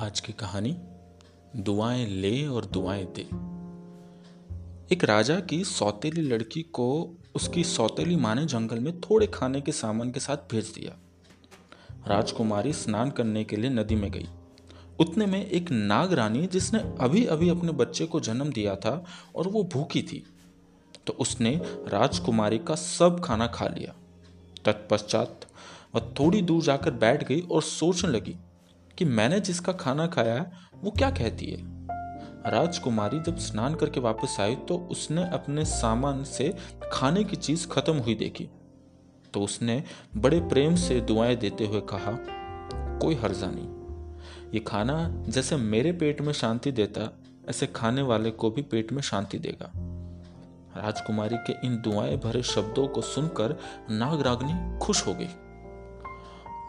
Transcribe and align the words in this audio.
आज 0.00 0.20
की 0.20 0.32
कहानी, 0.32 0.76
दुआएँ 1.56 2.06
ले 2.06 2.46
और 2.46 2.64
दुआएँ 2.64 3.04
दे। 3.04 3.22
एक 4.94 5.04
राजा 5.04 5.40
की 5.40 5.64
सौतेली 5.64 6.22
लड़की 6.22 6.62
को 6.62 7.16
उसकी 7.34 7.64
सौतेली 7.64 8.16
माँ 8.16 8.34
ने 8.34 8.46
जंगल 8.46 8.78
में 8.78 9.00
थोड़े 9.00 9.26
खाने 9.26 9.60
के 9.60 9.72
सामान 9.72 10.10
के 10.10 10.20
साथ 10.20 10.36
भेज 10.36 10.66
दिया। 10.66 10.96
राजकुमारी 12.08 12.72
स्नान 12.72 13.10
करने 13.10 13.44
के 13.44 13.56
लिए 13.56 13.70
नदी 13.70 13.94
में 13.94 14.10
गई। 14.10 14.28
उतने 15.00 15.26
में 15.26 15.46
एक 15.46 15.70
नाग 15.70 16.12
रानी 16.12 16.46
जिसने 16.46 16.78
अभी 17.00 17.24
अभी 17.24 17.48
अपने 17.48 17.72
बच्चे 17.72 18.06
को 18.06 18.20
जन्म 18.20 18.52
दिया 18.52 18.76
था 18.76 19.04
और 19.36 19.48
वो 19.48 19.62
भूखी 19.64 20.02
थी 20.02 20.24
तो 21.06 21.12
उसने 21.12 21.60
राजकुमारी 21.88 22.58
का 22.58 22.74
सब 22.74 23.20
खाना 23.20 23.46
खा 23.46 23.68
लिया। 23.68 23.94
तत्पश्चात 24.64 25.46
वह 25.94 26.14
थोड़ी 26.20 26.42
दूर 26.42 26.62
जाकर 26.62 26.90
बैठ 26.90 27.28
गई 27.28 27.40
और 27.40 27.62
सोचने 27.62 28.10
लगी 28.10 28.36
कि 28.98 29.04
मैंने 29.04 29.40
जिसका 29.40 29.72
खाना 29.72 30.06
खाया 30.06 30.34
है, 30.34 30.52
वो 30.74 30.90
क्या 30.90 31.10
कहती 31.10 31.46
है? 31.46 31.80
राजकुमारी 32.46 33.20
जब 33.20 33.36
स्नान 33.36 33.74
करके 33.74 34.00
वापस 34.00 34.36
आई 34.40 34.56
तो 34.56 34.76
उसने 34.76 35.28
अपने 35.28 35.64
सामान 35.64 36.24
से 36.24 36.56
खाने 36.92 37.24
की 37.24 37.36
चीज़ 37.36 37.68
खत्म 37.68 37.96
हुई 37.96 38.14
देखी। 38.14 38.48
तो 39.34 39.40
उसने 39.40 39.84
बड़े 40.16 40.40
प्रेम 40.40 40.74
से 40.74 41.00
दुआएँ 41.00 41.36
देते 41.36 41.66
हुए 41.66 41.80
कहा, 41.80 42.18
कोई 42.98 43.14
हर्जा 43.14 43.50
नहीं। 43.50 43.68
ये 44.54 44.60
खाना 44.60 45.14
जैसे 45.28 45.56
मेरे 45.56 45.92
पेट 45.92 46.20
में 46.20 46.32
शांति 46.32 46.72
देता, 46.72 47.20
ऐसे 47.48 47.66
खाने 47.66 48.02
वाले 48.02 48.30
को 48.30 48.50
भी 48.50 48.62
पेट 48.62 48.92
में 48.92 49.02
शांति 49.02 49.38
देगा। 49.38 49.72
राजकुमारी 50.76 51.36
के 51.36 51.66
इन 51.66 51.76
दुआएँ 51.76 52.16
भरे 52.16 52.42
शब्दों 52.42 52.88
को 52.88 53.00
सुनकर 53.00 53.56
नागरागनी 53.90 54.78
खुश 54.78 55.06
हो 55.06 55.14
गई। 55.14 55.28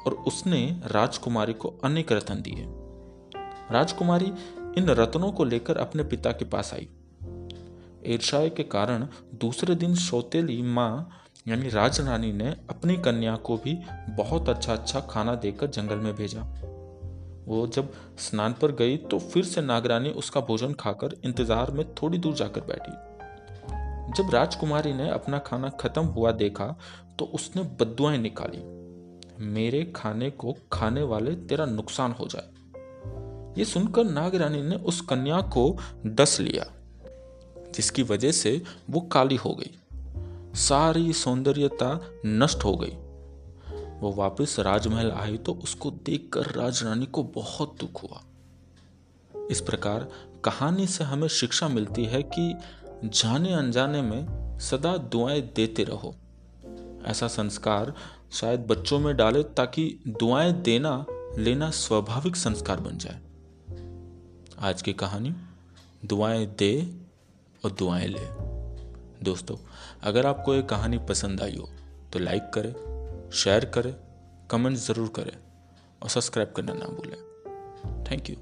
और 0.06 0.14
उसने 0.28 0.82
राजकुमारी 0.86 1.54
को 1.54 1.74
अनेक 1.84 2.12
रतन 2.12 2.42
दिए। 2.42 2.66
राजकुमारी 3.72 4.32
इन 4.78 4.90
रत्नों 4.90 5.32
को 5.32 5.44
लेकर 5.44 5.78
अपने 5.78 6.04
पिता 6.04 6.32
के 6.32 6.46
पास 6.46 6.74
आई। 6.74 6.88
ईर्षाय 8.06 8.50
के 8.50 8.64
कारण 8.64 9.08
दूसरे 9.36 9.76
दिन 9.76 9.96
सौतेली 9.96 10.62
माँ, 10.62 11.10
यानी 11.48 11.70
राजरानी 11.70 12.32
ने 12.34 12.50
अपनी 12.70 12.98
कन्या 12.98 13.36
को 13.36 13.58
भी 13.58 13.78
बहुत 14.18 14.50
अच्छा 14.50 14.74
अच्छा 14.74 15.00
खाना 15.00 15.36
देकर 15.36 15.68
जंगल 15.68 15.96
में 15.96 16.14
भेजा। 16.16 16.42
वो 17.48 17.66
जब 17.68 17.94
स्नान 18.18 18.54
पर 18.54 18.72
गई 18.72 18.98
तो 18.98 19.20
फिर 19.20 19.44
से 19.44 19.62
नागरानी 19.62 20.10
उसका 20.10 20.42
भोजन 20.42 20.74
खाकर 20.74 21.16
इंतज़ार 21.26 21.72
में 21.72 21.86
थोड़ी 21.94 22.18
दूर 22.18 22.34
जाकर 22.34 22.62
बैठी। 22.62 22.92
जब 24.14 24.30
राजकुमारी 24.34 24.94
ने 24.94 25.10
अपना 25.10 25.40
खाना 25.40 25.70
खत्म 25.70 26.02
हुआ 26.06 26.32
देखा 26.32 26.66
तो 27.20 27.26
उसने 27.26 27.64
बदुआएँ 27.80 28.18
निकाली। 28.18 28.62
मेरे 29.42 29.94
खाने 29.96 30.30
को 30.30 30.56
खाने 30.72 31.04
वाले 31.04 31.36
तेरा 31.36 31.66
नुकसान 31.66 32.12
हो 32.12 32.28
जाए। 32.28 32.50
ये 33.58 33.66
सुनकर 33.66 34.04
नागरानी 34.04 34.62
ने 34.62 34.76
उस 34.76 35.02
कन्या 35.02 35.42
को 35.42 35.78
डस 36.06 36.40
लिया, 36.40 36.66
जिसकी 37.76 38.04
वजह 38.04 38.32
से 38.32 38.62
वो 38.90 39.02
काली 39.02 39.36
हो 39.36 39.56
गई। 39.56 39.78
सारी 40.56 41.14
सौंदर्यता 41.14 42.12
नष्ट 42.26 42.64
हो 42.64 42.78
गई। 42.78 42.98
वो 44.00 44.12
वापस 44.12 44.56
राजमहल 44.60 45.12
आई 45.12 45.38
तो 45.38 45.54
उसको 45.54 45.92
देखकर 45.92 46.42
राजरानी 46.42 47.06
को 47.06 47.24
बहुत 47.24 47.76
दुख 47.80 48.04
हुआ। 48.04 48.24
इस 49.52 49.62
प्रकार 49.62 50.10
कहानी 50.46 50.88
से 50.88 51.04
हमें 51.04 51.28
शिक्षा 51.28 51.68
मिलती 51.68 52.06
है 52.06 52.24
कि 52.24 52.58
जाने 53.06 53.54
अनजाने 53.54 54.02
में 54.02 54.52
सदा 54.60 54.98
दुआएँ 54.98 55.42
देते 55.42 55.84
रहो। 55.84 56.16
ऐसा 57.06 57.28
संस्कार 57.28 57.94
शायद 58.32 58.60
बच्चों 58.60 59.00
में 59.00 59.18
डाले 59.18 59.44
ताकि 59.44 60.00
दुआएँ 60.08 60.54
देना, 60.54 61.06
लेना 61.38 61.70
स्वाभाविक 61.72 62.36
संस्कार 62.36 62.80
बन 62.80 62.98
जाए। 62.98 63.20
आज 64.60 64.82
की 64.82 64.94
कहानी, 64.94 65.34
दुआएँ 66.06 66.46
दे 66.46 66.96
और 67.66 67.72
दुआएँ 67.72 68.08
ले। 68.08 68.28
दोस्तों, 69.24 69.58
अगर 70.04 70.26
आपको 70.26 70.56
ये 70.56 70.62
कहानी 70.62 70.98
पसंद 70.98 71.42
आई 71.42 71.56
हो 71.56 71.70
तो 72.14 72.20
लाइक 72.20 72.52
करें, 72.54 72.74
शेयर 73.34 73.66
करें, 73.66 73.96
कमेंट 74.52 74.78
ज़रूर 74.78 75.08
करें 75.08 75.38
और 76.04 76.10
सब्सक्राइब 76.10 76.54
करना 76.56 76.74
ना 76.74 76.86
भूलें। 76.86 77.18
Thank 78.12 78.30
you. 78.30 78.36